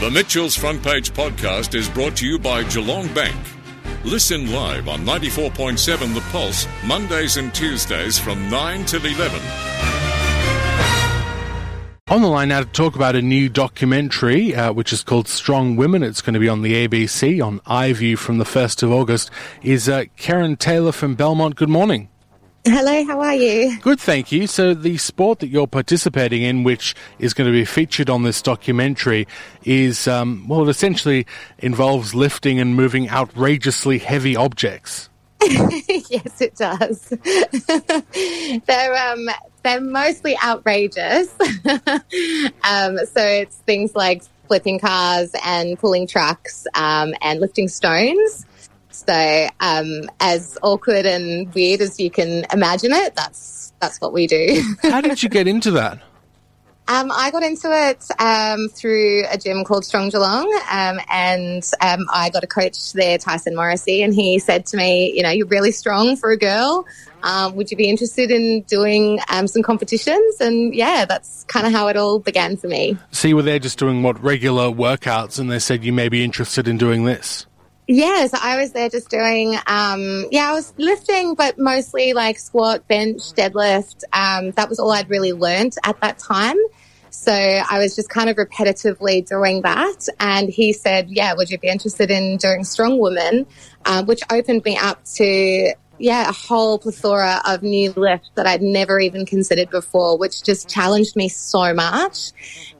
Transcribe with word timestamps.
The 0.00 0.10
Mitchell's 0.10 0.56
Front 0.56 0.82
Page 0.82 1.12
podcast 1.12 1.74
is 1.74 1.86
brought 1.86 2.16
to 2.16 2.26
you 2.26 2.38
by 2.38 2.62
Geelong 2.64 3.12
Bank. 3.12 3.36
Listen 4.02 4.50
live 4.50 4.88
on 4.88 5.00
94.7 5.00 6.14
The 6.14 6.22
Pulse, 6.32 6.66
Mondays 6.86 7.36
and 7.36 7.54
Tuesdays 7.54 8.18
from 8.18 8.48
9 8.48 8.86
till 8.86 9.04
11. 9.04 9.38
On 12.08 12.22
the 12.22 12.28
line 12.28 12.48
now 12.48 12.60
to 12.60 12.66
talk 12.70 12.96
about 12.96 13.14
a 13.14 13.20
new 13.20 13.50
documentary, 13.50 14.54
uh, 14.54 14.72
which 14.72 14.90
is 14.94 15.02
called 15.02 15.28
Strong 15.28 15.76
Women. 15.76 16.02
It's 16.02 16.22
going 16.22 16.32
to 16.32 16.40
be 16.40 16.48
on 16.48 16.62
the 16.62 16.88
ABC 16.88 17.44
on 17.46 17.60
iView 17.60 18.16
from 18.16 18.38
the 18.38 18.44
1st 18.44 18.82
of 18.82 18.90
August, 18.90 19.30
is 19.62 19.86
uh, 19.86 20.04
Karen 20.16 20.56
Taylor 20.56 20.92
from 20.92 21.14
Belmont. 21.14 21.56
Good 21.56 21.68
morning. 21.68 22.09
Hello, 22.66 23.04
how 23.06 23.20
are 23.20 23.34
you? 23.34 23.78
Good, 23.80 23.98
thank 23.98 24.30
you. 24.30 24.46
So, 24.46 24.74
the 24.74 24.98
sport 24.98 25.38
that 25.38 25.48
you're 25.48 25.66
participating 25.66 26.42
in, 26.42 26.62
which 26.62 26.94
is 27.18 27.32
going 27.32 27.46
to 27.46 27.52
be 27.52 27.64
featured 27.64 28.10
on 28.10 28.22
this 28.22 28.42
documentary, 28.42 29.26
is, 29.64 30.06
um, 30.06 30.46
well, 30.46 30.62
it 30.62 30.68
essentially 30.68 31.26
involves 31.58 32.14
lifting 32.14 32.60
and 32.60 32.76
moving 32.76 33.08
outrageously 33.08 33.98
heavy 33.98 34.36
objects. 34.36 35.08
yes, 35.42 36.42
it 36.42 36.54
does. 36.54 37.08
they're 38.66 38.94
um, 38.94 39.30
they're 39.62 39.80
mostly 39.80 40.36
outrageous. 40.44 41.34
um, 42.62 42.98
so 43.06 43.24
it's 43.24 43.56
things 43.64 43.94
like 43.94 44.22
flipping 44.48 44.78
cars 44.78 45.34
and 45.44 45.78
pulling 45.78 46.06
trucks 46.06 46.66
um, 46.74 47.14
and 47.22 47.40
lifting 47.40 47.68
stones. 47.68 48.44
So, 49.06 49.48
um, 49.60 50.02
as 50.20 50.58
awkward 50.62 51.06
and 51.06 51.52
weird 51.54 51.80
as 51.80 51.98
you 51.98 52.10
can 52.10 52.44
imagine 52.52 52.92
it, 52.92 53.14
that's 53.14 53.72
that's 53.80 54.00
what 54.00 54.12
we 54.12 54.26
do. 54.26 54.62
How 54.82 55.00
did 55.00 55.22
you 55.22 55.28
get 55.28 55.48
into 55.48 55.70
that? 55.72 56.00
Um, 56.90 57.12
I 57.14 57.30
got 57.30 57.44
into 57.44 57.68
it 57.70 58.04
um, 58.20 58.68
through 58.68 59.22
a 59.30 59.38
gym 59.38 59.62
called 59.62 59.84
Strong 59.84 60.08
Geelong, 60.10 60.52
um, 60.72 60.98
and 61.08 61.62
um, 61.80 62.04
I 62.12 62.30
got 62.30 62.42
a 62.42 62.48
coach 62.48 62.94
there, 62.94 63.16
Tyson 63.16 63.54
Morrissey, 63.54 64.02
and 64.02 64.12
he 64.12 64.40
said 64.40 64.66
to 64.66 64.76
me, 64.76 65.12
"You 65.14 65.22
know, 65.22 65.30
you're 65.30 65.46
really 65.46 65.70
strong 65.70 66.16
for 66.16 66.32
a 66.32 66.36
girl. 66.36 66.84
Um, 67.22 67.54
would 67.54 67.70
you 67.70 67.76
be 67.76 67.88
interested 67.88 68.32
in 68.32 68.62
doing 68.62 69.20
um, 69.28 69.46
some 69.46 69.62
competitions?" 69.62 70.40
And 70.40 70.74
yeah, 70.74 71.04
that's 71.04 71.44
kind 71.44 71.64
of 71.64 71.72
how 71.72 71.86
it 71.86 71.96
all 71.96 72.18
began 72.18 72.56
for 72.56 72.66
me. 72.66 72.98
So 73.12 73.28
you 73.28 73.36
were 73.36 73.42
there 73.42 73.60
just 73.60 73.78
doing 73.78 74.02
what 74.02 74.20
regular 74.20 74.64
workouts, 74.64 75.38
and 75.38 75.48
they 75.48 75.60
said 75.60 75.84
you 75.84 75.92
may 75.92 76.08
be 76.08 76.24
interested 76.24 76.66
in 76.66 76.76
doing 76.76 77.04
this. 77.04 77.46
Yeah, 77.92 78.28
so 78.28 78.38
I 78.40 78.56
was 78.56 78.70
there 78.70 78.88
just 78.88 79.10
doing, 79.10 79.56
um, 79.66 80.26
yeah, 80.30 80.48
I 80.48 80.52
was 80.52 80.72
lifting, 80.76 81.34
but 81.34 81.58
mostly 81.58 82.12
like 82.12 82.38
squat, 82.38 82.86
bench, 82.86 83.32
deadlift. 83.32 84.04
Um, 84.12 84.52
that 84.52 84.68
was 84.68 84.78
all 84.78 84.92
I'd 84.92 85.10
really 85.10 85.32
learned 85.32 85.74
at 85.82 86.00
that 86.00 86.20
time. 86.20 86.54
So 87.10 87.32
I 87.32 87.80
was 87.80 87.96
just 87.96 88.08
kind 88.08 88.30
of 88.30 88.36
repetitively 88.36 89.26
doing 89.26 89.62
that. 89.62 90.06
And 90.20 90.48
he 90.48 90.72
said, 90.72 91.10
yeah, 91.10 91.34
would 91.34 91.50
you 91.50 91.58
be 91.58 91.66
interested 91.66 92.12
in 92.12 92.36
doing 92.36 92.62
strong 92.62 92.96
woman? 93.00 93.44
Um, 93.84 94.06
which 94.06 94.20
opened 94.30 94.62
me 94.64 94.76
up 94.76 95.04
to, 95.16 95.74
yeah, 95.98 96.28
a 96.28 96.32
whole 96.32 96.78
plethora 96.78 97.42
of 97.44 97.64
new 97.64 97.90
lifts 97.96 98.30
that 98.36 98.46
I'd 98.46 98.62
never 98.62 99.00
even 99.00 99.26
considered 99.26 99.68
before, 99.68 100.16
which 100.16 100.44
just 100.44 100.68
challenged 100.68 101.16
me 101.16 101.28
so 101.28 101.74
much. 101.74 102.30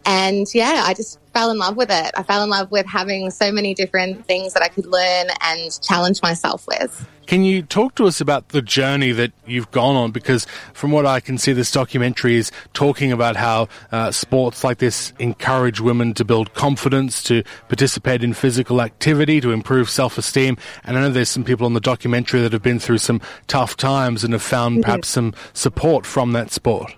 And 0.07 0.47
yeah, 0.55 0.85
I 0.87 0.95
just 0.95 1.19
fell 1.33 1.51
in 1.51 1.59
love 1.59 1.77
with 1.77 1.91
it. 1.91 2.13
I 2.17 2.23
fell 2.23 2.43
in 2.43 2.51
love 2.51 2.71
with 2.71 2.87
having 2.87 3.31
so 3.31 3.53
many 3.53 3.75
different 3.75 4.27
things 4.27 4.55
that 4.55 4.63
I 4.63 4.69
could 4.69 4.87
learn 4.87 5.27
and 5.41 5.81
challenge 5.83 6.23
myself 6.23 6.67
with. 6.67 7.07
Can 7.27 7.45
you 7.45 7.63
talk 7.63 7.95
to 7.95 8.07
us 8.07 8.21
about 8.21 8.49
the 8.49 8.61
journey 8.61 9.13
that 9.13 9.31
you've 9.47 9.71
gone 9.71 9.95
on? 9.95 10.11
Because 10.11 10.49
from 10.75 10.91
what 10.91 11.07
I 11.07 11.21
can 11.21 11.39
see, 11.39 11.53
this 11.53 11.71
documentary 11.71 12.35
is 12.35 12.51
talking 12.73 13.13
about 13.13 13.37
how 13.37 13.69
uh, 13.93 14.11
sports 14.11 14.65
like 14.65 14.79
this 14.79 15.13
encourage 15.21 15.81
women 15.81 16.13
to 16.15 16.25
build 16.25 16.55
confidence, 16.55 17.23
to 17.25 17.45
participate 17.69 18.25
in 18.25 18.33
physical 18.33 18.83
activity, 18.83 19.41
to 19.43 19.53
improve 19.53 19.89
self 19.89 20.19
esteem. 20.19 20.57
And 20.83 20.99
I 20.99 21.03
know 21.03 21.11
there's 21.11 21.29
some 21.29 21.45
people 21.45 21.67
on 21.67 21.75
the 21.75 21.81
documentary 21.81 22.41
that 22.41 22.53
have 22.53 22.63
been 22.63 22.81
through 22.81 22.99
some 22.99 23.21
tough 23.47 23.77
times 23.77 24.25
and 24.25 24.33
have 24.33 24.43
found 24.43 24.79
mm-hmm. 24.79 24.83
perhaps 24.83 25.09
some 25.09 25.33
support 25.53 26.07
from 26.07 26.33
that 26.33 26.51
sport. 26.51 26.97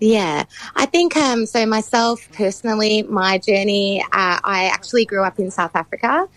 Yeah, 0.00 0.44
I 0.74 0.86
think 0.86 1.16
um, 1.16 1.46
so. 1.46 1.64
Myself 1.64 2.28
personally, 2.32 3.02
my 3.02 3.38
journey, 3.38 4.02
uh, 4.02 4.40
I 4.44 4.70
actually 4.72 5.06
grew 5.06 5.22
up 5.24 5.38
in 5.38 5.50
South 5.50 5.74
Africa 5.74 6.28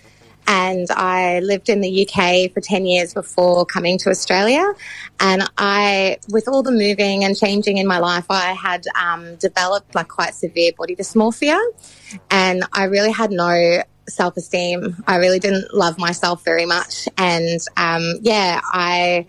and 0.47 0.87
I 0.91 1.41
lived 1.41 1.69
in 1.69 1.81
the 1.81 2.07
UK 2.07 2.51
for 2.51 2.59
10 2.59 2.85
years 2.85 3.13
before 3.13 3.65
coming 3.65 3.97
to 3.99 4.09
Australia. 4.09 4.65
And 5.19 5.43
I, 5.57 6.17
with 6.29 6.47
all 6.47 6.63
the 6.63 6.71
moving 6.71 7.23
and 7.23 7.37
changing 7.37 7.77
in 7.77 7.85
my 7.85 7.99
life, 7.99 8.25
I 8.29 8.53
had 8.53 8.85
um, 8.99 9.35
developed 9.35 9.93
like 9.93 10.07
quite 10.07 10.33
severe 10.33 10.71
body 10.77 10.95
dysmorphia 10.95 11.59
and 12.31 12.63
I 12.73 12.85
really 12.85 13.11
had 13.11 13.29
no 13.29 13.83
self 14.07 14.37
esteem. 14.37 15.03
I 15.07 15.17
really 15.17 15.39
didn't 15.39 15.73
love 15.73 15.99
myself 15.99 16.43
very 16.43 16.65
much. 16.65 17.07
And 17.17 17.59
um, 17.77 18.15
yeah, 18.21 18.59
I, 18.63 19.27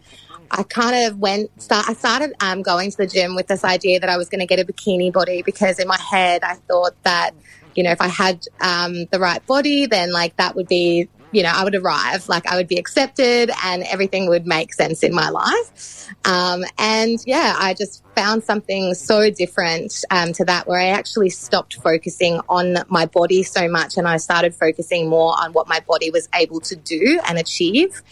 I 0.50 0.64
kind 0.64 1.06
of 1.06 1.18
went, 1.18 1.62
start, 1.62 1.88
I 1.88 1.94
started 1.94 2.34
um, 2.40 2.62
going 2.62 2.90
to 2.90 2.96
the 2.96 3.06
gym 3.06 3.36
with 3.36 3.46
this 3.46 3.64
idea 3.64 4.00
that 4.00 4.08
I 4.08 4.16
was 4.16 4.28
going 4.28 4.40
to 4.40 4.46
get 4.46 4.58
a 4.58 4.64
bikini 4.64 5.12
body 5.12 5.42
because 5.42 5.78
in 5.78 5.86
my 5.86 5.98
head 5.98 6.42
I 6.42 6.54
thought 6.54 7.00
that, 7.04 7.32
you 7.74 7.84
know, 7.84 7.90
if 7.90 8.00
I 8.00 8.08
had 8.08 8.46
um, 8.60 9.04
the 9.06 9.20
right 9.20 9.44
body, 9.46 9.86
then 9.86 10.12
like 10.12 10.36
that 10.36 10.56
would 10.56 10.66
be 10.66 11.08
you 11.32 11.42
know, 11.42 11.52
I 11.54 11.64
would 11.64 11.74
arrive, 11.74 12.28
like 12.28 12.46
I 12.46 12.56
would 12.56 12.68
be 12.68 12.76
accepted 12.76 13.50
and 13.64 13.84
everything 13.84 14.28
would 14.28 14.46
make 14.46 14.74
sense 14.74 15.02
in 15.02 15.14
my 15.14 15.28
life. 15.28 16.08
Um, 16.24 16.64
and 16.78 17.18
yeah, 17.26 17.54
I 17.58 17.74
just 17.74 18.02
found 18.16 18.42
something 18.42 18.94
so 18.94 19.30
different 19.30 20.04
um, 20.10 20.32
to 20.32 20.44
that 20.44 20.66
where 20.66 20.80
I 20.80 20.88
actually 20.88 21.30
stopped 21.30 21.74
focusing 21.76 22.40
on 22.48 22.78
my 22.88 23.06
body 23.06 23.42
so 23.42 23.68
much 23.68 23.96
and 23.96 24.08
I 24.08 24.16
started 24.16 24.54
focusing 24.54 25.08
more 25.08 25.34
on 25.40 25.52
what 25.52 25.68
my 25.68 25.80
body 25.80 26.10
was 26.10 26.28
able 26.34 26.60
to 26.60 26.76
do 26.76 27.20
and 27.28 27.38
achieve. 27.38 28.02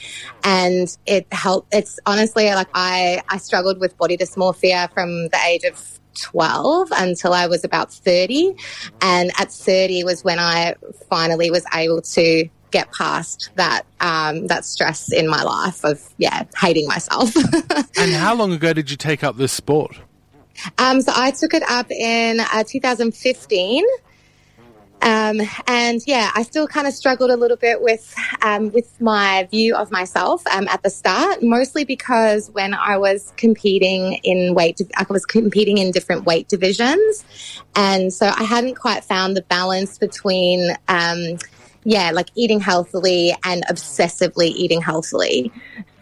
And 0.44 0.96
it 1.06 1.26
helped. 1.32 1.74
It's 1.74 1.98
honestly 2.06 2.46
like 2.54 2.68
I, 2.74 3.22
I 3.28 3.38
struggled 3.38 3.80
with 3.80 3.96
body 3.98 4.16
dysmorphia 4.16 4.92
from 4.92 5.28
the 5.28 5.38
age 5.44 5.64
of 5.64 5.98
12 6.18 6.88
until 6.96 7.32
I 7.32 7.46
was 7.46 7.64
about 7.64 7.92
30. 7.92 8.54
And 9.00 9.30
at 9.38 9.52
30 9.52 10.04
was 10.04 10.24
when 10.24 10.38
I 10.38 10.74
finally 11.08 11.50
was 11.50 11.64
able 11.74 12.02
to 12.02 12.48
get 12.70 12.92
past 12.92 13.50
that 13.56 13.82
um, 14.00 14.46
that 14.46 14.64
stress 14.64 15.12
in 15.12 15.28
my 15.28 15.42
life 15.42 15.84
of 15.84 16.02
yeah 16.18 16.44
hating 16.56 16.86
myself. 16.86 17.34
and 17.98 18.12
how 18.12 18.34
long 18.34 18.52
ago 18.52 18.72
did 18.72 18.90
you 18.90 18.96
take 18.96 19.24
up 19.24 19.36
this 19.36 19.52
sport? 19.52 19.98
Um, 20.78 21.00
so 21.00 21.12
I 21.14 21.30
took 21.30 21.54
it 21.54 21.62
up 21.68 21.90
in 21.90 22.40
uh, 22.40 22.64
2015. 22.66 23.84
Um, 25.00 25.40
and 25.68 26.00
yeah, 26.06 26.32
I 26.34 26.42
still 26.42 26.66
kind 26.66 26.88
of 26.88 26.92
struggled 26.92 27.30
a 27.30 27.36
little 27.36 27.56
bit 27.56 27.80
with 27.80 28.12
um, 28.42 28.72
with 28.72 29.00
my 29.00 29.46
view 29.50 29.76
of 29.76 29.92
myself 29.92 30.44
um, 30.48 30.66
at 30.68 30.82
the 30.82 30.90
start, 30.90 31.40
mostly 31.40 31.84
because 31.84 32.50
when 32.50 32.74
I 32.74 32.98
was 32.98 33.32
competing 33.36 34.14
in 34.24 34.54
weight, 34.54 34.80
I 34.96 35.06
was 35.08 35.24
competing 35.24 35.78
in 35.78 35.92
different 35.92 36.24
weight 36.24 36.48
divisions, 36.48 37.24
and 37.76 38.12
so 38.12 38.26
I 38.26 38.42
hadn't 38.42 38.74
quite 38.74 39.04
found 39.04 39.36
the 39.36 39.42
balance 39.42 39.98
between 39.98 40.76
um, 40.88 41.38
yeah, 41.88 42.10
like 42.10 42.28
eating 42.34 42.60
healthily 42.60 43.34
and 43.44 43.64
obsessively 43.70 44.48
eating 44.48 44.82
healthily. 44.82 45.50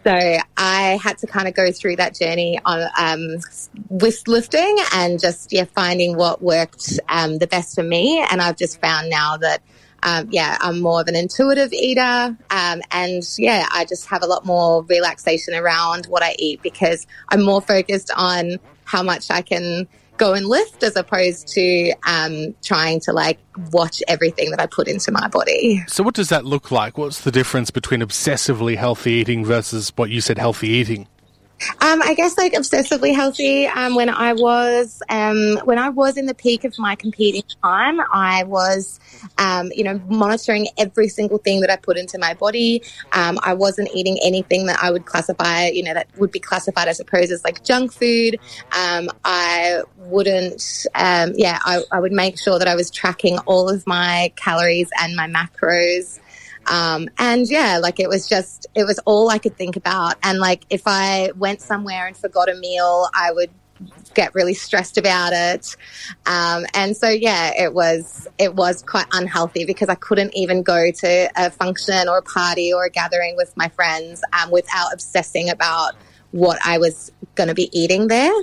So 0.03 0.11
I 0.57 0.99
had 1.01 1.17
to 1.19 1.27
kind 1.27 1.47
of 1.47 1.53
go 1.53 1.71
through 1.71 1.95
that 1.95 2.13
journey 2.13 2.59
on 2.65 2.89
um, 2.99 3.37
with 3.89 4.27
lifting 4.27 4.77
and 4.93 5.17
just 5.17 5.53
yeah 5.53 5.63
finding 5.63 6.17
what 6.17 6.41
worked 6.41 6.99
um, 7.07 7.37
the 7.37 7.47
best 7.47 7.75
for 7.75 7.83
me. 7.83 8.21
And 8.29 8.41
I've 8.41 8.57
just 8.57 8.81
found 8.81 9.09
now 9.09 9.37
that 9.37 9.61
um, 10.03 10.27
yeah 10.29 10.57
I'm 10.59 10.81
more 10.81 10.99
of 10.99 11.07
an 11.07 11.15
intuitive 11.15 11.71
eater, 11.71 12.37
um, 12.49 12.81
and 12.91 13.23
yeah 13.37 13.65
I 13.71 13.85
just 13.85 14.07
have 14.07 14.23
a 14.23 14.27
lot 14.27 14.45
more 14.45 14.83
relaxation 14.83 15.53
around 15.53 16.07
what 16.07 16.21
I 16.21 16.35
eat 16.37 16.61
because 16.61 17.07
I'm 17.29 17.43
more 17.43 17.61
focused 17.61 18.11
on 18.13 18.57
how 18.83 19.03
much 19.03 19.31
I 19.31 19.41
can 19.41 19.87
go 20.17 20.33
and 20.33 20.45
lift 20.45 20.83
as 20.83 20.95
opposed 20.95 21.47
to 21.49 21.93
um, 22.07 22.55
trying 22.63 22.99
to 23.01 23.13
like 23.13 23.39
watch 23.71 24.01
everything 24.07 24.51
that 24.51 24.59
I 24.59 24.65
put 24.65 24.87
into 24.87 25.11
my 25.11 25.27
body. 25.27 25.83
So, 25.87 26.03
what 26.03 26.15
does 26.15 26.29
that 26.29 26.45
look 26.45 26.71
like? 26.71 26.97
What's 26.97 27.21
the 27.21 27.31
difference 27.31 27.71
between 27.71 28.01
obsessively 28.01 28.77
healthy 28.77 29.13
eating 29.13 29.45
versus 29.45 29.91
what 29.95 30.09
you 30.09 30.21
said 30.21 30.37
healthy 30.37 30.69
eating? 30.69 31.07
Um, 31.81 32.01
I 32.03 32.13
guess 32.13 32.37
like 32.37 32.53
obsessively 32.53 33.15
healthy. 33.15 33.65
Um, 33.65 33.95
when 33.95 34.09
I 34.09 34.33
was 34.33 35.01
um, 35.09 35.57
when 35.63 35.79
I 35.79 35.89
was 35.89 36.17
in 36.17 36.27
the 36.27 36.35
peak 36.35 36.63
of 36.63 36.77
my 36.77 36.95
competing 36.95 37.43
time, 37.63 37.99
I 38.13 38.43
was, 38.43 38.99
um, 39.37 39.71
you 39.75 39.83
know, 39.83 39.99
monitoring 40.07 40.67
every 40.77 41.07
single 41.07 41.39
thing 41.39 41.61
that 41.61 41.71
I 41.71 41.75
put 41.75 41.97
into 41.97 42.19
my 42.19 42.35
body. 42.35 42.83
Um, 43.11 43.39
I 43.43 43.53
wasn't 43.53 43.89
eating 43.93 44.19
anything 44.23 44.67
that 44.67 44.83
I 44.83 44.91
would 44.91 45.05
classify, 45.05 45.67
you 45.67 45.83
know, 45.83 45.93
that 45.93 46.07
would 46.17 46.31
be 46.31 46.39
classified, 46.39 46.87
I 46.87 46.93
suppose, 46.93 47.31
as 47.31 47.43
like 47.43 47.63
junk 47.63 47.91
food. 47.91 48.39
Um, 48.77 49.09
I 49.25 49.81
wouldn't, 49.97 50.85
yeah, 50.95 51.59
I, 51.65 51.81
I 51.91 51.99
would 51.99 52.11
make 52.11 52.37
sure 52.39 52.59
that 52.59 52.67
I 52.67 52.75
was 52.75 52.91
tracking 52.91 53.39
all 53.39 53.69
of 53.69 53.85
my 53.87 54.31
calories 54.35 54.89
and 54.99 55.15
my 55.15 55.27
macros. 55.27 56.19
Um, 56.69 57.09
and 57.17 57.49
yeah, 57.49 57.79
like 57.81 57.99
it 57.99 58.09
was 58.09 58.27
just, 58.27 58.67
it 58.75 58.83
was 58.83 58.99
all 59.05 59.29
I 59.29 59.37
could 59.37 59.57
think 59.57 59.75
about. 59.75 60.15
And 60.23 60.39
like 60.39 60.65
if 60.69 60.83
I 60.85 61.31
went 61.35 61.61
somewhere 61.61 62.07
and 62.07 62.15
forgot 62.15 62.49
a 62.49 62.55
meal, 62.55 63.09
I 63.15 63.31
would 63.31 63.49
get 64.13 64.33
really 64.33 64.55
stressed 64.55 64.97
about 64.97 65.33
it. 65.33 65.75
Um, 66.25 66.65
and 66.73 66.97
so, 66.97 67.09
yeah, 67.09 67.51
it 67.55 67.73
was, 67.73 68.27
it 68.39 68.55
was 68.55 68.81
quite 68.81 69.05
unhealthy 69.11 69.65
because 69.65 69.87
I 69.87 69.95
couldn't 69.95 70.35
even 70.35 70.63
go 70.63 70.91
to 70.91 71.31
a 71.35 71.51
function 71.51 72.09
or 72.09 72.17
a 72.17 72.23
party 72.23 72.73
or 72.73 72.85
a 72.85 72.89
gathering 72.89 73.35
with 73.37 73.55
my 73.55 73.69
friends 73.69 74.23
um, 74.33 74.49
without 74.49 74.91
obsessing 74.93 75.49
about 75.49 75.93
what 76.31 76.59
I 76.65 76.77
was 76.77 77.11
going 77.35 77.49
to 77.49 77.55
be 77.55 77.69
eating 77.71 78.07
there. 78.07 78.33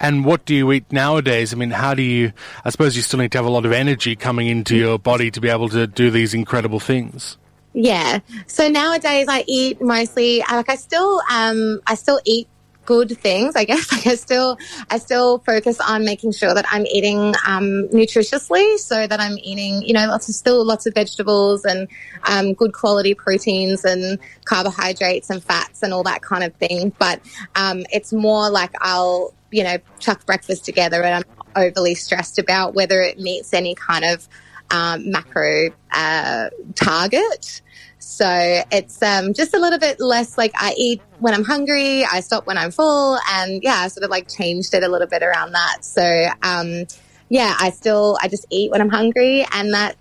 And 0.00 0.24
what 0.24 0.44
do 0.44 0.54
you 0.54 0.70
eat 0.72 0.90
nowadays? 0.92 1.52
I 1.52 1.56
mean, 1.56 1.70
how 1.70 1.94
do 1.94 2.02
you, 2.02 2.32
I 2.64 2.70
suppose 2.70 2.96
you 2.96 3.02
still 3.02 3.18
need 3.18 3.32
to 3.32 3.38
have 3.38 3.46
a 3.46 3.50
lot 3.50 3.66
of 3.66 3.72
energy 3.72 4.16
coming 4.16 4.46
into 4.46 4.76
your 4.76 4.98
body 4.98 5.30
to 5.30 5.40
be 5.40 5.48
able 5.48 5.68
to 5.70 5.86
do 5.86 6.10
these 6.10 6.34
incredible 6.34 6.80
things. 6.80 7.36
Yeah. 7.74 8.20
So 8.46 8.68
nowadays 8.68 9.26
I 9.28 9.44
eat 9.46 9.80
mostly 9.80 10.42
like 10.50 10.68
I 10.68 10.74
still 10.76 11.20
um 11.30 11.80
I 11.86 11.94
still 11.94 12.18
eat 12.24 12.48
good 12.88 13.18
things, 13.18 13.54
I 13.54 13.64
guess. 13.64 13.92
Like 13.98 14.06
I 14.06 14.14
still, 14.14 14.58
I 14.90 14.98
still 14.98 15.38
focus 15.40 15.78
on 15.80 16.04
making 16.04 16.32
sure 16.32 16.54
that 16.54 16.64
I'm 16.70 16.86
eating 16.86 17.34
um, 17.46 17.88
nutritiously, 17.88 18.78
so 18.78 19.06
that 19.06 19.20
I'm 19.20 19.36
eating, 19.38 19.82
you 19.82 19.92
know, 19.92 20.06
lots 20.06 20.28
of 20.28 20.34
still 20.34 20.64
lots 20.64 20.86
of 20.86 20.94
vegetables 20.94 21.64
and 21.64 21.88
um, 22.24 22.54
good 22.54 22.72
quality 22.72 23.12
proteins 23.14 23.84
and 23.84 24.18
carbohydrates 24.44 25.28
and 25.30 25.42
fats 25.42 25.82
and 25.82 25.92
all 25.92 26.04
that 26.04 26.22
kind 26.22 26.44
of 26.44 26.54
thing. 26.54 26.92
But 26.98 27.20
um, 27.56 27.84
it's 27.92 28.12
more 28.12 28.48
like 28.50 28.70
I'll, 28.80 29.34
you 29.50 29.64
know, 29.64 29.78
chuck 29.98 30.26
breakfast 30.26 30.64
together, 30.64 31.02
and 31.02 31.24
I'm 31.24 31.64
overly 31.64 31.94
stressed 31.94 32.38
about 32.38 32.74
whether 32.74 33.00
it 33.00 33.18
meets 33.18 33.52
any 33.52 33.74
kind 33.74 34.04
of 34.04 34.28
um, 34.70 35.10
macro 35.10 35.70
uh, 35.92 36.50
target. 36.74 37.62
So 37.98 38.62
it's 38.70 39.02
um, 39.02 39.34
just 39.34 39.54
a 39.54 39.58
little 39.58 39.78
bit 39.78 40.00
less 40.00 40.38
like 40.38 40.52
I 40.54 40.74
eat 40.76 41.02
when 41.18 41.34
I'm 41.34 41.44
hungry, 41.44 42.04
I 42.04 42.20
stop 42.20 42.46
when 42.46 42.56
I'm 42.56 42.70
full, 42.70 43.18
and 43.30 43.62
yeah, 43.62 43.76
I 43.76 43.88
sort 43.88 44.04
of 44.04 44.10
like 44.10 44.28
changed 44.28 44.74
it 44.74 44.82
a 44.82 44.88
little 44.88 45.06
bit 45.06 45.22
around 45.22 45.52
that. 45.52 45.84
So 45.84 46.26
um, 46.42 46.86
yeah, 47.28 47.54
I 47.58 47.70
still 47.70 48.16
I 48.22 48.28
just 48.28 48.46
eat 48.50 48.70
when 48.70 48.80
I'm 48.80 48.88
hungry, 48.88 49.46
and 49.52 49.74
that 49.74 49.96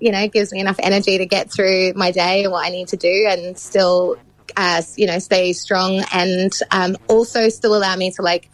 you 0.00 0.12
know 0.12 0.28
gives 0.28 0.52
me 0.52 0.60
enough 0.60 0.76
energy 0.80 1.18
to 1.18 1.26
get 1.26 1.50
through 1.50 1.94
my 1.94 2.10
day 2.10 2.44
and 2.44 2.52
what 2.52 2.66
I 2.66 2.70
need 2.70 2.88
to 2.88 2.96
do, 2.96 3.26
and 3.28 3.58
still 3.58 4.16
uh, 4.56 4.82
you 4.96 5.06
know 5.06 5.18
stay 5.18 5.52
strong, 5.52 6.04
and 6.12 6.52
um, 6.70 6.96
also 7.08 7.48
still 7.48 7.74
allow 7.76 7.96
me 7.96 8.10
to 8.12 8.22
like. 8.22 8.50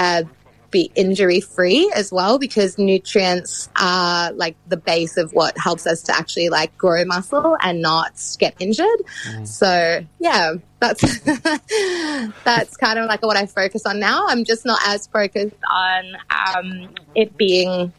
Uh, 0.00 0.22
be 0.70 0.90
injury 0.94 1.40
free 1.40 1.90
as 1.94 2.12
well 2.12 2.38
because 2.38 2.78
nutrients 2.78 3.68
are 3.80 4.32
like 4.32 4.56
the 4.68 4.76
base 4.76 5.16
of 5.16 5.32
what 5.32 5.56
helps 5.58 5.86
us 5.86 6.02
to 6.02 6.16
actually 6.16 6.48
like 6.48 6.76
grow 6.78 7.04
muscle 7.04 7.56
and 7.60 7.82
not 7.82 8.12
get 8.38 8.54
injured. 8.58 8.86
Mm. 9.28 9.46
So 9.46 10.04
yeah, 10.18 10.54
that's 10.78 11.20
that's 12.44 12.76
kind 12.76 12.98
of 12.98 13.06
like 13.06 13.22
what 13.22 13.36
I 13.36 13.46
focus 13.46 13.86
on 13.86 13.98
now. 13.98 14.26
I'm 14.28 14.44
just 14.44 14.64
not 14.64 14.80
as 14.86 15.06
focused 15.06 15.56
on 15.70 16.16
um, 16.30 16.94
it 17.14 17.36
being 17.36 17.92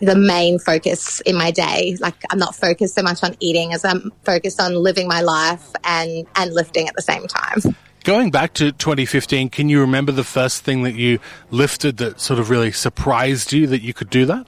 the 0.00 0.14
main 0.16 0.58
focus 0.58 1.20
in 1.20 1.36
my 1.36 1.50
day. 1.50 1.96
Like 2.00 2.14
I'm 2.30 2.38
not 2.38 2.54
focused 2.54 2.94
so 2.94 3.02
much 3.02 3.22
on 3.22 3.36
eating 3.40 3.72
as 3.72 3.84
I'm 3.84 4.12
focused 4.24 4.60
on 4.60 4.74
living 4.74 5.08
my 5.08 5.20
life 5.20 5.66
and 5.84 6.26
and 6.36 6.52
lifting 6.52 6.88
at 6.88 6.94
the 6.94 7.02
same 7.02 7.26
time. 7.26 7.76
Going 8.06 8.30
back 8.30 8.54
to 8.54 8.70
2015, 8.70 9.48
can 9.48 9.68
you 9.68 9.80
remember 9.80 10.12
the 10.12 10.22
first 10.22 10.62
thing 10.62 10.84
that 10.84 10.94
you 10.94 11.18
lifted 11.50 11.96
that 11.96 12.20
sort 12.20 12.38
of 12.38 12.50
really 12.50 12.70
surprised 12.70 13.52
you 13.52 13.66
that 13.66 13.82
you 13.82 13.92
could 13.92 14.10
do 14.10 14.26
that? 14.26 14.46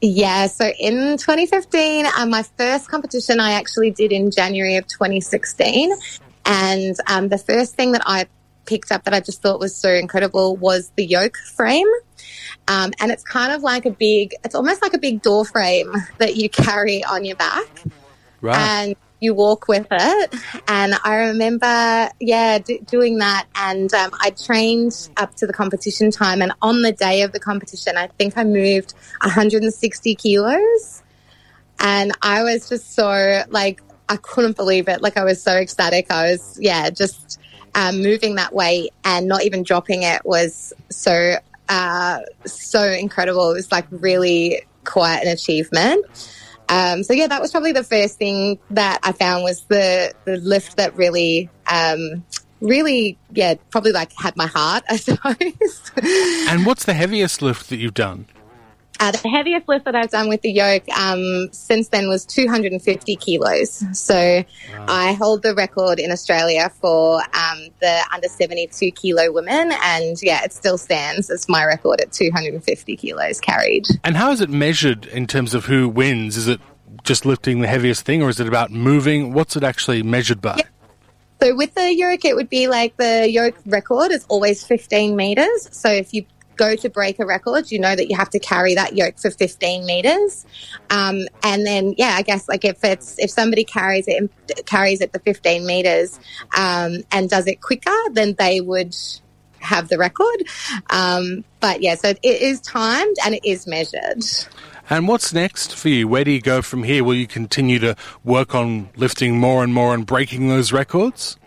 Yeah, 0.00 0.46
so 0.46 0.70
in 0.78 1.16
2015, 1.16 2.06
uh, 2.06 2.26
my 2.26 2.44
first 2.56 2.88
competition 2.88 3.40
I 3.40 3.54
actually 3.54 3.90
did 3.90 4.12
in 4.12 4.30
January 4.30 4.76
of 4.76 4.86
2016. 4.86 5.92
And 6.46 6.94
um, 7.08 7.30
the 7.30 7.38
first 7.38 7.74
thing 7.74 7.90
that 7.92 8.02
I 8.06 8.26
picked 8.64 8.92
up 8.92 9.02
that 9.06 9.12
I 9.12 9.18
just 9.18 9.42
thought 9.42 9.58
was 9.58 9.74
so 9.74 9.92
incredible 9.92 10.56
was 10.56 10.92
the 10.94 11.04
yoke 11.04 11.38
frame. 11.56 11.88
Um, 12.68 12.92
and 13.00 13.10
it's 13.10 13.24
kind 13.24 13.52
of 13.52 13.64
like 13.64 13.86
a 13.86 13.90
big, 13.90 14.36
it's 14.44 14.54
almost 14.54 14.82
like 14.82 14.94
a 14.94 14.98
big 14.98 15.20
door 15.20 15.44
frame 15.44 15.92
that 16.18 16.36
you 16.36 16.48
carry 16.48 17.02
on 17.02 17.24
your 17.24 17.34
back. 17.34 17.82
Right. 18.40 18.56
And 18.56 18.96
you 19.24 19.34
walk 19.34 19.66
with 19.66 19.86
it. 19.90 20.34
And 20.68 20.94
I 21.02 21.14
remember, 21.16 22.10
yeah, 22.20 22.58
d- 22.58 22.78
doing 22.86 23.18
that. 23.18 23.46
And 23.56 23.92
um, 23.94 24.10
I 24.20 24.30
trained 24.30 25.08
up 25.16 25.34
to 25.36 25.46
the 25.46 25.52
competition 25.52 26.10
time. 26.10 26.42
And 26.42 26.52
on 26.62 26.82
the 26.82 26.92
day 26.92 27.22
of 27.22 27.32
the 27.32 27.40
competition, 27.40 27.96
I 27.96 28.06
think 28.18 28.36
I 28.36 28.44
moved 28.44 28.94
160 29.22 30.14
kilos. 30.14 31.02
And 31.80 32.12
I 32.22 32.42
was 32.42 32.68
just 32.68 32.94
so 32.94 33.42
like, 33.48 33.82
I 34.08 34.16
couldn't 34.16 34.56
believe 34.56 34.88
it. 34.88 35.00
Like, 35.00 35.16
I 35.16 35.24
was 35.24 35.42
so 35.42 35.56
ecstatic. 35.56 36.10
I 36.10 36.30
was, 36.30 36.58
yeah, 36.60 36.90
just 36.90 37.40
um, 37.74 38.02
moving 38.02 38.36
that 38.36 38.54
weight 38.54 38.92
and 39.04 39.26
not 39.26 39.44
even 39.44 39.62
dropping 39.62 40.02
it 40.02 40.24
was 40.24 40.72
so, 40.90 41.36
uh, 41.68 42.20
so 42.44 42.84
incredible. 42.84 43.50
It 43.50 43.54
was 43.54 43.72
like 43.72 43.86
really 43.90 44.62
quite 44.84 45.20
an 45.20 45.28
achievement. 45.28 46.04
Um, 46.74 47.04
so 47.04 47.12
yeah, 47.12 47.28
that 47.28 47.40
was 47.40 47.52
probably 47.52 47.70
the 47.70 47.84
first 47.84 48.18
thing 48.18 48.58
that 48.70 48.98
I 49.04 49.12
found 49.12 49.44
was 49.44 49.62
the 49.66 50.12
the 50.24 50.38
lift 50.38 50.76
that 50.76 50.96
really, 50.96 51.48
um, 51.70 52.24
really, 52.60 53.16
yeah, 53.32 53.54
probably 53.70 53.92
like 53.92 54.12
had 54.18 54.36
my 54.36 54.48
heart, 54.48 54.82
I 54.90 54.96
suppose. 54.96 55.92
and 56.50 56.66
what's 56.66 56.84
the 56.84 56.94
heaviest 56.94 57.42
lift 57.42 57.68
that 57.70 57.76
you've 57.76 57.94
done? 57.94 58.26
Uh, 59.00 59.10
the 59.10 59.28
heaviest 59.28 59.68
lift 59.68 59.84
that 59.84 59.96
I've 59.96 60.10
done 60.10 60.28
with 60.28 60.42
the 60.42 60.52
yoke 60.52 60.88
um, 60.96 61.48
since 61.52 61.88
then 61.88 62.08
was 62.08 62.24
250 62.24 63.16
kilos. 63.16 63.84
So 63.92 64.44
wow. 64.72 64.86
I 64.88 65.12
hold 65.14 65.42
the 65.42 65.54
record 65.54 65.98
in 65.98 66.12
Australia 66.12 66.70
for 66.80 67.16
um, 67.16 67.68
the 67.80 68.04
under 68.12 68.28
72 68.28 68.90
kilo 68.92 69.32
women, 69.32 69.72
and 69.82 70.16
yeah, 70.22 70.44
it 70.44 70.52
still 70.52 70.78
stands 70.78 71.28
It's 71.28 71.48
my 71.48 71.64
record 71.64 72.00
at 72.00 72.12
250 72.12 72.96
kilos 72.96 73.40
carried. 73.40 73.86
And 74.04 74.16
how 74.16 74.30
is 74.30 74.40
it 74.40 74.50
measured 74.50 75.06
in 75.06 75.26
terms 75.26 75.54
of 75.54 75.64
who 75.64 75.88
wins? 75.88 76.36
Is 76.36 76.46
it 76.46 76.60
just 77.02 77.26
lifting 77.26 77.60
the 77.60 77.68
heaviest 77.68 78.04
thing, 78.04 78.22
or 78.22 78.28
is 78.28 78.38
it 78.38 78.46
about 78.46 78.70
moving? 78.70 79.32
What's 79.32 79.56
it 79.56 79.64
actually 79.64 80.02
measured 80.02 80.40
by? 80.40 80.56
Yep. 80.56 80.68
So 81.42 81.54
with 81.54 81.74
the 81.74 81.94
yoke, 81.94 82.24
it 82.24 82.36
would 82.36 82.48
be 82.48 82.68
like 82.68 82.96
the 82.96 83.28
yoke 83.30 83.56
record 83.66 84.12
is 84.12 84.24
always 84.28 84.64
15 84.64 85.14
meters. 85.14 85.68
So 85.72 85.90
if 85.90 86.14
you 86.14 86.24
go 86.56 86.76
to 86.76 86.88
break 86.88 87.18
a 87.18 87.26
record, 87.26 87.70
you 87.70 87.78
know 87.78 87.94
that 87.94 88.08
you 88.08 88.16
have 88.16 88.30
to 88.30 88.38
carry 88.38 88.74
that 88.74 88.96
yoke 88.96 89.18
for 89.18 89.30
15 89.30 89.84
meters. 89.86 90.44
Um, 90.90 91.22
and 91.42 91.66
then, 91.66 91.94
yeah, 91.96 92.14
I 92.16 92.22
guess 92.22 92.48
like 92.48 92.64
if 92.64 92.82
it's, 92.84 93.18
if 93.18 93.30
somebody 93.30 93.64
carries 93.64 94.06
it, 94.08 94.30
carries 94.66 95.00
it 95.00 95.12
the 95.12 95.18
15 95.20 95.66
meters, 95.66 96.18
um, 96.56 97.02
and 97.12 97.28
does 97.28 97.46
it 97.46 97.60
quicker, 97.60 97.96
then 98.12 98.34
they 98.38 98.60
would 98.60 98.94
have 99.60 99.88
the 99.88 99.98
record. 99.98 100.46
Um, 100.90 101.44
but 101.60 101.82
yeah, 101.82 101.94
so 101.94 102.10
it 102.10 102.24
is 102.24 102.60
timed 102.60 103.16
and 103.24 103.34
it 103.34 103.44
is 103.44 103.66
measured. 103.66 104.22
And 104.90 105.08
what's 105.08 105.32
next 105.32 105.74
for 105.74 105.88
you? 105.88 106.06
Where 106.06 106.24
do 106.24 106.30
you 106.30 106.42
go 106.42 106.60
from 106.60 106.82
here? 106.82 107.02
Will 107.02 107.14
you 107.14 107.26
continue 107.26 107.78
to 107.78 107.96
work 108.22 108.54
on 108.54 108.90
lifting 108.96 109.38
more 109.38 109.64
and 109.64 109.72
more 109.72 109.94
and 109.94 110.04
breaking 110.04 110.48
those 110.48 110.72
records? 110.72 111.38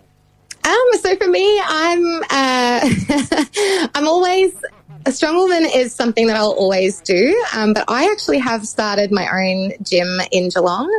Um, 0.64 1.00
so 1.00 1.16
for 1.16 1.28
me, 1.28 1.62
I'm 1.64 2.24
uh, 2.30 3.86
I'm 3.96 4.08
always 4.08 4.54
a 5.08 5.12
strong 5.14 5.38
woman 5.38 5.66
is 5.74 5.96
something 5.96 6.28
that 6.28 6.36
I'll 6.36 6.52
always 6.52 7.00
do, 7.00 7.42
um, 7.56 7.72
but 7.72 7.86
I 7.88 8.12
actually 8.12 8.40
have 8.40 8.68
started 8.68 9.10
my 9.10 9.26
own 9.26 9.72
gym 9.82 10.20
in 10.34 10.50
Geelong. 10.50 10.92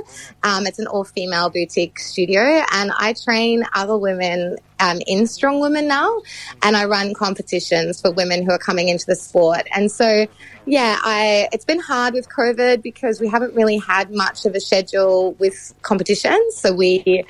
Um, 0.42 0.66
it's 0.66 0.78
an 0.78 0.86
all 0.86 1.04
female 1.04 1.50
boutique 1.50 1.98
studio, 1.98 2.40
and 2.72 2.90
I 2.98 3.12
train 3.22 3.64
other 3.74 3.98
women 3.98 4.56
um, 4.80 5.00
in 5.06 5.26
Strong 5.26 5.60
Women 5.60 5.88
now, 5.88 6.22
and 6.62 6.74
I 6.74 6.86
run 6.86 7.12
competitions 7.12 8.00
for 8.00 8.10
women 8.10 8.46
who 8.46 8.52
are 8.52 8.58
coming 8.58 8.88
into 8.88 9.04
the 9.04 9.14
sport. 9.14 9.66
And 9.74 9.92
so, 9.92 10.26
yeah, 10.64 10.96
I 11.02 11.50
it's 11.52 11.66
been 11.66 11.80
hard 11.80 12.14
with 12.14 12.30
COVID 12.30 12.80
because 12.80 13.20
we 13.20 13.28
haven't 13.28 13.54
really 13.54 13.76
had 13.76 14.10
much 14.10 14.46
of 14.46 14.54
a 14.54 14.60
schedule 14.60 15.34
with 15.34 15.74
competitions. 15.82 16.56
So 16.56 16.72
we 16.72 17.26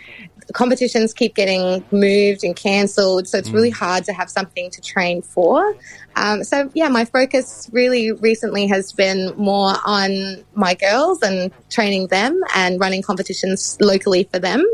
competitions 0.52 1.12
keep 1.12 1.34
getting 1.34 1.84
moved 1.90 2.44
and 2.44 2.56
cancelled, 2.56 3.28
so 3.28 3.38
it's 3.38 3.48
mm. 3.48 3.54
really 3.54 3.70
hard 3.70 4.04
to 4.04 4.12
have 4.12 4.30
something 4.30 4.70
to 4.70 4.80
train 4.80 5.22
for. 5.22 5.74
Um, 6.16 6.42
so 6.44 6.70
yeah, 6.74 6.88
my 6.88 7.04
focus 7.04 7.68
really 7.72 8.12
recently 8.12 8.66
has 8.66 8.92
been 8.92 9.34
more 9.36 9.74
on 9.84 10.44
my 10.54 10.74
girls 10.74 11.22
and 11.22 11.52
training 11.70 12.08
them 12.08 12.40
and 12.54 12.80
running 12.80 13.02
competitions 13.02 13.76
locally 13.80 14.24
for 14.24 14.38
them. 14.38 14.64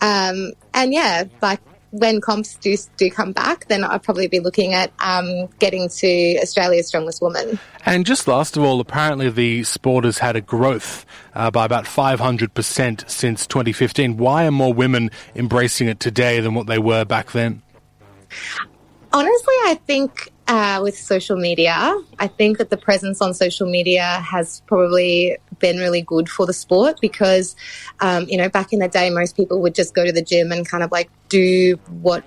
Um, 0.00 0.52
and 0.74 0.92
yeah, 0.92 1.24
like 1.42 1.60
when 1.98 2.20
comps 2.20 2.56
do 2.56 2.76
do 2.96 3.10
come 3.10 3.32
back, 3.32 3.66
then 3.68 3.84
I'll 3.84 3.98
probably 3.98 4.28
be 4.28 4.40
looking 4.40 4.74
at 4.74 4.92
um, 5.00 5.46
getting 5.58 5.88
to 5.88 6.38
Australia's 6.40 6.88
Strongest 6.88 7.22
Woman. 7.22 7.58
And 7.84 8.04
just 8.04 8.26
last 8.26 8.56
of 8.56 8.62
all, 8.62 8.80
apparently 8.80 9.30
the 9.30 9.64
sport 9.64 10.04
has 10.04 10.18
had 10.18 10.36
a 10.36 10.40
growth 10.40 11.06
uh, 11.34 11.50
by 11.50 11.64
about 11.64 11.84
500% 11.84 13.10
since 13.10 13.46
2015. 13.46 14.16
Why 14.16 14.46
are 14.46 14.50
more 14.50 14.74
women 14.74 15.10
embracing 15.34 15.88
it 15.88 16.00
today 16.00 16.40
than 16.40 16.54
what 16.54 16.66
they 16.66 16.78
were 16.78 17.04
back 17.04 17.32
then? 17.32 17.62
Honestly, 19.12 19.54
I 19.64 19.78
think 19.86 20.32
uh, 20.48 20.80
with 20.82 20.96
social 20.96 21.36
media. 21.36 21.94
I 22.18 22.26
think 22.26 22.58
that 22.58 22.70
the 22.70 22.76
presence 22.76 23.20
on 23.20 23.34
social 23.34 23.68
media 23.68 24.04
has 24.20 24.62
probably 24.66 25.36
been 25.58 25.78
really 25.78 26.02
good 26.02 26.28
for 26.28 26.46
the 26.46 26.52
sport 26.52 26.98
because, 27.00 27.56
um, 28.00 28.26
you 28.28 28.36
know, 28.36 28.48
back 28.48 28.72
in 28.72 28.78
the 28.78 28.88
day, 28.88 29.10
most 29.10 29.36
people 29.36 29.60
would 29.62 29.74
just 29.74 29.94
go 29.94 30.04
to 30.04 30.12
the 30.12 30.22
gym 30.22 30.52
and 30.52 30.68
kind 30.68 30.82
of 30.82 30.92
like 30.92 31.10
do 31.28 31.78
what 32.00 32.24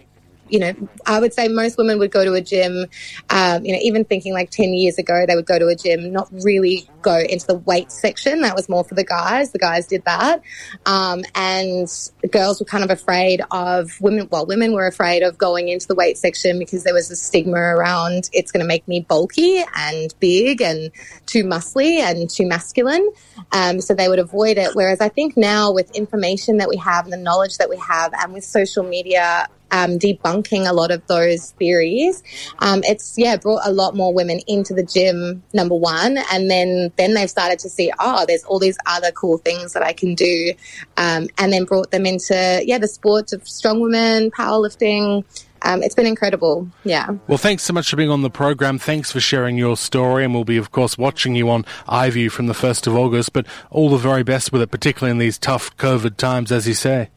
you 0.50 0.60
know, 0.60 0.74
I 1.06 1.20
would 1.20 1.34
say 1.34 1.48
most 1.48 1.78
women 1.78 2.00
would 2.00 2.12
go 2.12 2.26
to 2.26 2.34
a 2.34 2.42
gym, 2.42 2.86
um, 3.30 3.66
you 3.66 3.74
know, 3.74 3.80
even 3.82 4.04
thinking 4.06 4.34
like 4.34 4.50
10 4.50 4.74
years 4.74 4.98
ago, 4.98 5.26
they 5.28 5.36
would 5.36 5.46
go 5.46 5.60
to 5.60 5.68
a 5.68 5.76
gym, 5.76 6.12
not 6.12 6.28
really 6.32 6.90
go 7.02 7.18
into 7.18 7.48
the 7.48 7.56
weight 7.56 7.92
section. 7.92 8.42
That 8.42 8.56
was 8.56 8.68
more 8.68 8.84
for 8.84 8.96
the 8.96 9.04
guys. 9.04 9.52
The 9.52 9.60
guys 9.60 9.88
did 9.88 10.04
that. 10.06 10.42
Um, 10.86 11.24
and 11.36 11.88
girls 12.32 12.60
were 12.60 12.66
kind 12.66 12.84
of 12.84 12.90
afraid 12.90 13.42
of 13.52 13.92
women, 14.02 14.28
well, 14.32 14.46
women 14.46 14.74
were 14.74 14.88
afraid 14.88 15.24
of 15.24 15.38
going 15.38 15.70
into 15.70 15.88
the 15.88 15.96
weight 15.96 16.18
section 16.18 16.60
because 16.60 16.84
there 16.84 16.94
was 16.94 17.10
a 17.12 17.16
stigma 17.16 17.58
around 17.58 18.30
it's 18.34 18.52
going 18.52 18.64
to 18.64 18.68
make 18.68 18.88
me 18.88 19.02
bulky 19.02 19.64
and 19.76 20.14
big 20.20 20.62
and 20.62 20.92
too 21.26 21.44
muscly 21.44 22.00
and 22.00 22.30
too 22.30 22.48
masculine. 22.48 23.10
Um, 23.52 23.82
so 23.82 23.94
they 23.94 24.08
would 24.08 24.20
avoid 24.20 24.58
it. 24.58 24.76
Whereas 24.76 25.02
I 25.02 25.10
think 25.10 25.38
now 25.38 25.72
with 25.72 25.96
information 25.96 26.58
that 26.58 26.70
we 26.70 26.78
have 26.78 27.06
and 27.06 27.14
the 27.14 27.18
knowledge 27.18 27.58
that 27.58 27.70
we 27.70 27.78
have 27.78 28.14
and 28.14 28.34
with 28.34 28.44
social 28.44 28.84
media, 28.84 29.48
um, 29.72 30.00
debunking 30.00 30.70
a 30.70 30.74
lot 30.74 30.92
of 30.92 31.06
those 31.08 31.52
theories. 31.52 32.24
Um, 32.60 32.84
it's 32.84 33.16
yeah 33.18 33.38
brought 33.38 33.62
a 33.66 33.72
lot 33.72 33.96
more 33.96 34.14
women 34.14 34.40
into 34.48 34.74
the 34.74 34.84
gym. 34.84 35.44
Number 35.54 35.76
one, 35.76 36.18
and 36.32 36.50
then 36.50 36.92
then 36.98 37.14
they've 37.14 37.30
started 37.30 37.60
to 37.60 37.70
see 37.70 37.92
oh, 38.00 38.26
there's 38.28 38.44
all 38.44 38.60
these 38.60 38.78
other 38.86 39.12
cool 39.12 39.38
things 39.38 39.74
that 39.74 39.84
I 39.84 39.94
can 39.94 40.16
do, 40.16 40.54
um, 40.98 41.28
and 41.38 41.52
then 41.54 41.66
brought 41.66 41.92
them 41.92 42.06
into 42.06 42.62
yeah 42.66 42.78
the 42.78 42.88
sports 42.88 43.34
of 43.34 43.48
strong 43.48 43.80
women, 43.82 44.32
powerlifting. 44.32 45.24
Um, 45.62 45.84
it's 45.84 45.96
been 45.96 46.06
incredible. 46.06 46.70
Yeah. 46.84 47.10
Well, 47.28 47.38
thanks 47.38 47.64
so 47.64 47.74
much 47.74 47.90
for 47.90 47.96
being 47.98 48.10
on 48.10 48.22
the 48.22 48.30
program. 48.30 48.80
Thanks 48.80 49.12
for 49.12 49.20
sharing 49.20 49.58
your 49.58 49.76
story. 49.76 50.24
And 50.24 50.34
we'll 50.34 50.46
be, 50.46 50.58
of 50.58 50.72
course, 50.72 50.98
watching 50.98 51.36
you 51.36 51.50
on 51.50 51.66
iView 51.88 52.32
from 52.32 52.48
the 52.48 52.54
1st 52.54 52.88
of 52.88 52.96
August. 52.96 53.34
But 53.34 53.46
all 53.70 53.90
the 53.90 53.98
very 53.98 54.24
best 54.24 54.52
with 54.52 54.62
it, 54.62 54.72
particularly 54.72 55.12
in 55.12 55.18
these 55.18 55.38
tough 55.38 55.76
COVID 55.78 56.18
times, 56.18 56.52
as 56.52 56.68
you 56.68 56.74
say. 56.74 57.10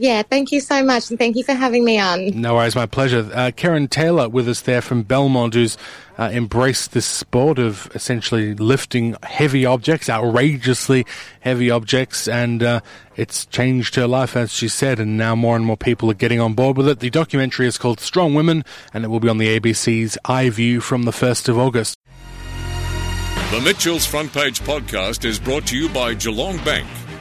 Yeah, 0.00 0.22
thank 0.22 0.50
you 0.50 0.60
so 0.60 0.82
much, 0.82 1.10
and 1.10 1.18
thank 1.18 1.36
you 1.36 1.44
for 1.44 1.52
having 1.52 1.84
me 1.84 1.98
on. 1.98 2.28
No 2.28 2.54
worries, 2.54 2.74
my 2.74 2.86
pleasure. 2.86 3.30
Uh, 3.34 3.50
Karen 3.54 3.86
Taylor 3.86 4.30
with 4.30 4.48
us 4.48 4.62
there 4.62 4.80
from 4.80 5.02
Belmont, 5.02 5.52
who's 5.52 5.76
uh, 6.18 6.30
embraced 6.32 6.92
this 6.92 7.04
sport 7.04 7.58
of 7.58 7.86
essentially 7.94 8.54
lifting 8.54 9.14
heavy 9.22 9.66
objects, 9.66 10.08
outrageously 10.08 11.04
heavy 11.40 11.70
objects, 11.70 12.28
and 12.28 12.62
uh, 12.62 12.80
it's 13.16 13.44
changed 13.44 13.94
her 13.96 14.06
life, 14.06 14.38
as 14.38 14.50
she 14.50 14.68
said, 14.68 15.00
and 15.00 15.18
now 15.18 15.34
more 15.34 15.54
and 15.54 15.66
more 15.66 15.76
people 15.76 16.10
are 16.10 16.14
getting 16.14 16.40
on 16.40 16.54
board 16.54 16.78
with 16.78 16.88
it. 16.88 17.00
The 17.00 17.10
documentary 17.10 17.66
is 17.66 17.76
called 17.76 18.00
Strong 18.00 18.32
Women, 18.32 18.64
and 18.94 19.04
it 19.04 19.08
will 19.08 19.20
be 19.20 19.28
on 19.28 19.36
the 19.36 19.60
ABC's 19.60 20.16
iView 20.24 20.80
from 20.80 21.02
the 21.02 21.12
1st 21.12 21.50
of 21.50 21.58
August. 21.58 21.98
The 23.50 23.60
Mitchell's 23.62 24.06
Front 24.06 24.32
Page 24.32 24.60
podcast 24.60 25.26
is 25.26 25.38
brought 25.38 25.66
to 25.66 25.76
you 25.76 25.90
by 25.90 26.14
Geelong 26.14 26.56
Bank. 26.64 26.88